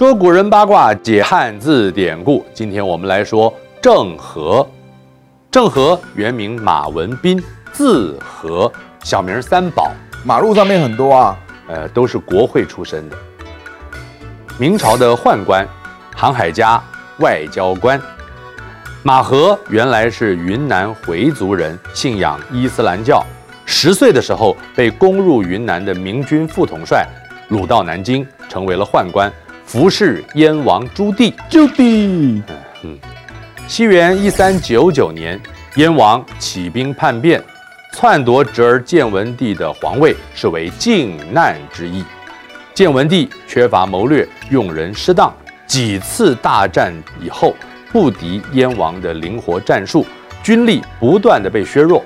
[0.00, 2.42] 说古人八卦，解汉字典故。
[2.54, 3.52] 今天我们来说
[3.82, 4.66] 郑和。
[5.50, 7.38] 郑和原名马文斌，
[7.70, 8.72] 字和，
[9.04, 9.92] 小名三宝。
[10.24, 13.16] 马路上面很多啊，呃，都是国会出身的。
[14.58, 15.68] 明朝的宦官，
[16.16, 16.82] 航海家，
[17.18, 18.00] 外交官。
[19.02, 23.22] 马和原来是云南回族人，信仰伊斯兰教。
[23.66, 27.06] 十岁的时候被攻入云南的明军副统帅
[27.50, 29.30] 掳到南京，成为了宦官。
[29.70, 32.42] 服侍燕王朱棣，朱棣，
[32.82, 32.98] 嗯，
[33.68, 35.40] 西元一三九九年，
[35.76, 37.40] 燕王起兵叛变，
[37.92, 42.04] 篡夺侄儿建文帝的皇位，是为靖难之役。
[42.74, 45.32] 建文帝缺乏谋略，用人失当，
[45.68, 47.54] 几次大战以后，
[47.92, 50.04] 不敌燕王的灵活战术，
[50.42, 52.04] 军力不断的被削弱，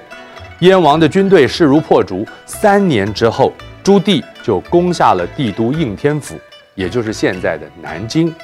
[0.58, 2.26] 燕王的军队势如破竹。
[2.44, 6.38] 三年之后，朱棣就攻下了帝都应天府。
[6.74, 8.34] 也就是现在的南京，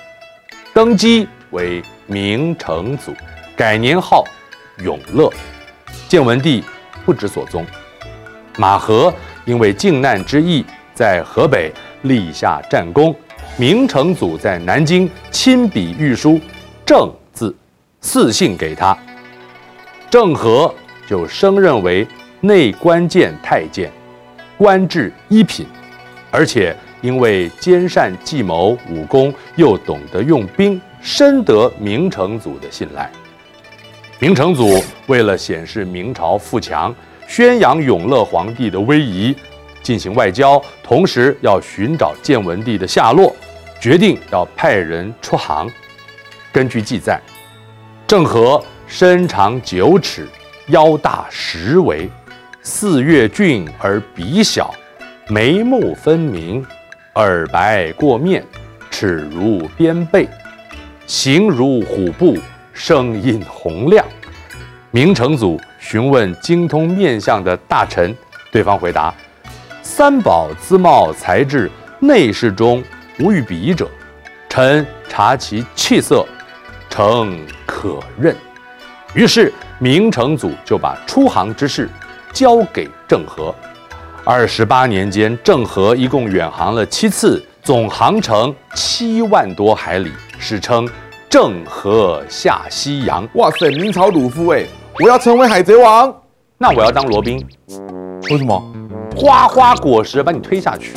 [0.72, 3.12] 登基为明成祖，
[3.56, 4.24] 改年号
[4.84, 5.28] 永乐。
[6.08, 6.62] 建文帝
[7.04, 7.66] 不知所踪。
[8.56, 9.12] 马和
[9.44, 13.12] 因为靖难之役在河北立下战功，
[13.56, 16.38] 明成祖在南京亲笔御书
[16.86, 17.52] “郑”字，
[18.00, 18.96] 赐姓给他。
[20.08, 20.72] 郑和
[21.08, 22.06] 就升任为
[22.40, 23.90] 内官监太监，
[24.56, 25.66] 官至一品，
[26.30, 26.76] 而且。
[27.00, 33.10] 因为兼善计谋，武功又懂得用兵，深得明成祖的信赖。
[34.18, 36.94] 明成祖为了显示明朝富强，
[37.26, 39.34] 宣扬永乐皇帝的威仪，
[39.82, 43.34] 进行外交，同时要寻找建文帝的下落，
[43.80, 45.70] 决定要派人出航。
[46.52, 47.18] 根据记载，
[48.06, 50.28] 郑和身长九尺，
[50.66, 52.10] 腰大十围，
[52.60, 54.74] 四月俊而鼻小，
[55.28, 56.62] 眉目分明。
[57.14, 58.44] 耳白过面，
[58.88, 60.28] 齿如边贝，
[61.08, 62.38] 形如虎步，
[62.72, 64.06] 声音洪亮。
[64.92, 68.16] 明成祖询问精通面相的大臣，
[68.52, 69.12] 对方回答
[69.82, 71.68] ：“三宝姿貌才智，
[71.98, 72.82] 内侍中
[73.18, 73.90] 无与比者。
[74.48, 76.24] 臣察其气色，
[76.88, 77.36] 诚
[77.66, 78.36] 可任。”
[79.14, 81.88] 于是明成祖就把出航之事
[82.32, 83.52] 交给郑和。
[84.24, 90.86] 二十八年间，郑和一共远航了七次，总航程七万多海里，史称
[91.28, 93.26] “郑和下西洋”。
[93.34, 94.64] 哇塞，明朝鲁夫哎！
[95.02, 96.14] 我要成为海贼王，
[96.58, 97.44] 那我要当罗宾。
[98.30, 98.62] 为什么？
[99.16, 100.92] 花花果实把你推下去。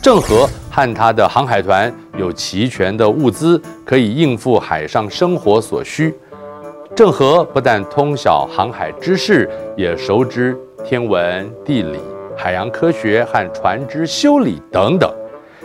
[0.00, 6.14] 郑和和他的航海团有齐全的物资，可以应付海上生活所需。
[6.94, 11.98] 郑和不但通晓航海知识，也熟知天文、地理、
[12.36, 15.10] 海洋科学和船只修理等等。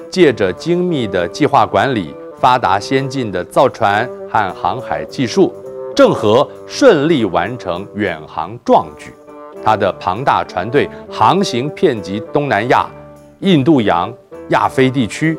[0.09, 5.53] 借着精密的计划管理、发达先进的造船和航海技术，
[5.95, 9.13] 郑和顺利完成远航壮举。
[9.63, 12.87] 他的庞大船队航行遍及东南亚、
[13.41, 14.11] 印度洋、
[14.49, 15.37] 亚非地区，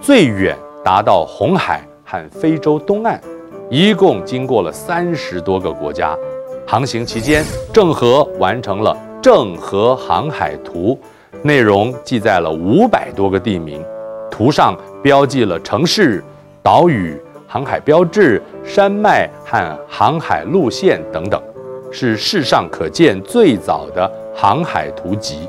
[0.00, 3.20] 最远达到红海和非洲东岸。
[3.68, 6.16] 一共经过了三十多个国家，
[6.64, 11.00] 航行期间，郑和完成了《郑和航海图》，
[11.40, 13.82] 内容记载了五百多个地名，
[14.30, 16.22] 图上标记了城市、
[16.62, 17.18] 岛屿、
[17.48, 21.42] 航海标志、山脉和航海路线等等，
[21.90, 25.48] 是世上可见最早的航海图集。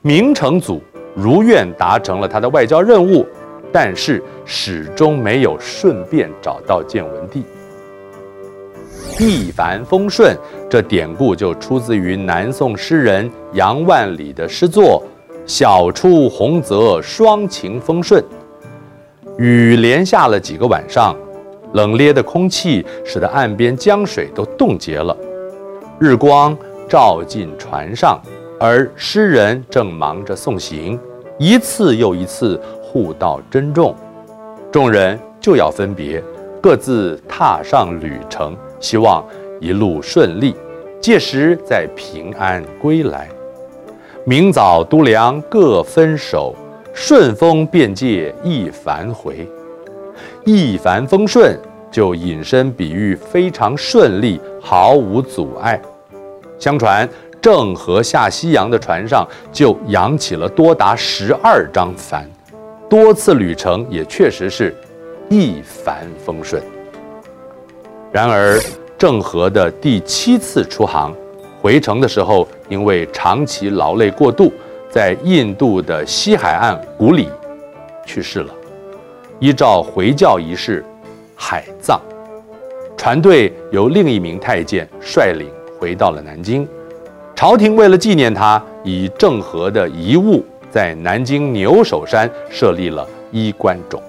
[0.00, 0.82] 明成祖
[1.14, 3.26] 如愿达成了他的外交任务。
[3.70, 7.44] 但是始终没有顺便找到建文帝。
[9.18, 10.34] 一帆风顺，
[10.68, 15.02] 这典故就出自于南宋诗人杨万里的诗作
[15.46, 18.22] 《晓出洪泽双晴风顺》。
[19.38, 21.16] 雨连下了几个晚上，
[21.74, 25.16] 冷冽的空气使得岸边江水都冻结了。
[25.98, 26.56] 日光
[26.88, 28.20] 照进船上，
[28.58, 30.98] 而诗人正忙着送行，
[31.38, 32.60] 一次又一次。
[32.88, 33.94] 互道珍重，
[34.72, 36.22] 众人就要分别，
[36.62, 39.22] 各自踏上旅程，希望
[39.60, 40.54] 一路顺利，
[41.00, 43.28] 届时再平安归来。
[44.24, 46.54] 明早都梁各分手，
[46.92, 49.48] 顺风便借一帆回。
[50.44, 51.58] 一帆风顺
[51.90, 55.80] 就引申比喻非常顺利，毫无阻碍。
[56.58, 57.08] 相传
[57.40, 62.28] 郑和下西洋的船上就扬起了多达十二张帆。
[62.88, 64.74] 多次旅程也确实是
[65.28, 66.62] 一帆风顺。
[68.12, 68.58] 然而，
[68.98, 71.14] 郑和的第七次出航，
[71.60, 74.50] 回程的时候，因为长期劳累过度，
[74.88, 77.28] 在印度的西海岸古里
[78.06, 78.54] 去世了。
[79.38, 80.82] 依照回教仪式
[81.34, 82.00] 海葬。
[82.96, 85.46] 船队由另一名太监率领
[85.78, 86.66] 回到了南京。
[87.34, 94.00] 朝廷为了纪念他，以郑和的遗物在南京牛首山设立了衣冠冢。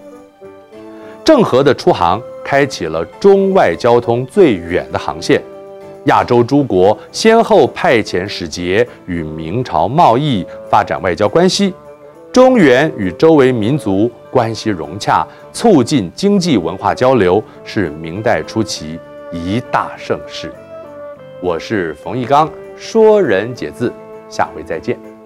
[1.26, 5.42] 郑和的出航，开启了中外交通最远的航线。
[6.06, 11.74] 亚洲诸国先后派遣使节与明朝贸易发展外交关系，
[12.32, 18.98] 中原与周围民族关系融洽，促进经济文化交流，是明代初期
[19.34, 20.50] 一大盛事。
[21.42, 23.92] 我是冯翊纲，说人解字，
[24.30, 25.17] 下回再见。